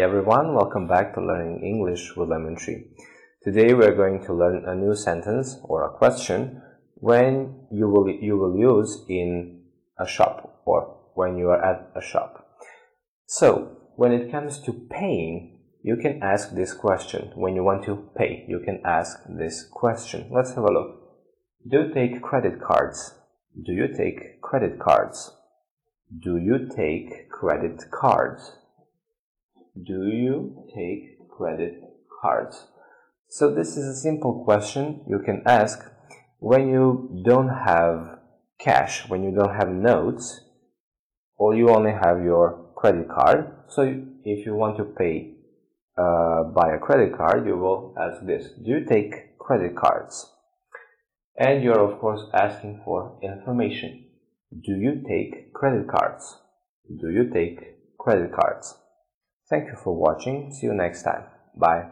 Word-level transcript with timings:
everyone, 0.00 0.54
welcome 0.54 0.88
back 0.88 1.14
to 1.14 1.20
Learning 1.20 1.62
English 1.62 2.16
with 2.16 2.28
Lemon 2.28 2.56
Tree. 2.56 2.84
Today 3.44 3.74
we 3.74 3.84
are 3.84 3.94
going 3.94 4.24
to 4.24 4.34
learn 4.34 4.64
a 4.66 4.74
new 4.74 4.96
sentence 4.96 5.56
or 5.62 5.84
a 5.84 5.96
question 5.96 6.60
when 6.96 7.66
you 7.70 7.88
will 7.88 8.10
you 8.10 8.36
will 8.36 8.56
use 8.58 9.04
in 9.08 9.62
a 9.98 10.06
shop 10.06 10.62
or 10.64 10.98
when 11.14 11.36
you 11.36 11.48
are 11.50 11.64
at 11.64 11.92
a 11.94 12.02
shop. 12.02 12.58
So, 13.26 13.76
when 13.94 14.10
it 14.10 14.32
comes 14.32 14.58
to 14.62 14.72
paying, 14.72 15.60
you 15.82 15.96
can 15.96 16.20
ask 16.22 16.50
this 16.54 16.74
question. 16.74 17.30
When 17.36 17.54
you 17.54 17.62
want 17.62 17.84
to 17.84 18.10
pay, 18.16 18.44
you 18.48 18.60
can 18.64 18.80
ask 18.84 19.18
this 19.28 19.64
question. 19.70 20.28
Let's 20.30 20.54
have 20.54 20.64
a 20.64 20.72
look. 20.72 21.00
Do 21.70 21.82
you 21.82 21.94
take 21.94 22.20
credit 22.20 22.60
cards? 22.60 23.14
Do 23.64 23.72
you 23.72 23.86
take 23.96 24.40
credit 24.42 24.80
cards? 24.80 25.30
Do 26.18 26.36
you 26.36 26.68
take 26.74 27.30
credit 27.30 27.84
cards? 27.92 28.56
Do 29.76 30.06
you 30.06 30.68
take 30.72 31.28
credit 31.28 31.82
cards? 32.22 32.68
So 33.28 33.52
this 33.52 33.76
is 33.76 33.84
a 33.88 34.00
simple 34.00 34.44
question 34.44 35.00
you 35.08 35.18
can 35.18 35.42
ask 35.46 35.80
when 36.38 36.68
you 36.68 37.22
don't 37.24 37.48
have 37.48 38.20
cash, 38.60 39.08
when 39.08 39.24
you 39.24 39.32
don't 39.32 39.56
have 39.56 39.68
notes, 39.68 40.42
or 41.36 41.56
you 41.56 41.70
only 41.70 41.90
have 41.90 42.22
your 42.22 42.70
credit 42.76 43.08
card. 43.08 43.50
So 43.68 43.82
if 44.24 44.46
you 44.46 44.54
want 44.54 44.76
to 44.76 44.84
pay 44.84 45.34
uh, 45.98 46.44
by 46.54 46.74
a 46.74 46.78
credit 46.78 47.16
card, 47.16 47.44
you 47.44 47.56
will 47.56 47.96
ask 47.98 48.24
this. 48.24 48.50
Do 48.64 48.70
you 48.70 48.84
take 48.84 49.36
credit 49.38 49.74
cards? 49.76 50.30
And 51.36 51.64
you're 51.64 51.80
of 51.80 51.98
course 51.98 52.22
asking 52.32 52.82
for 52.84 53.18
information. 53.24 54.04
Do 54.52 54.76
you 54.76 55.02
take 55.08 55.52
credit 55.52 55.88
cards? 55.88 56.38
Do 56.88 57.10
you 57.10 57.28
take 57.32 57.58
credit 57.98 58.30
cards? 58.32 58.76
Thank 59.48 59.68
you 59.68 59.76
for 59.82 59.94
watching. 59.94 60.52
See 60.52 60.66
you 60.66 60.74
next 60.74 61.02
time. 61.02 61.24
Bye. 61.56 61.90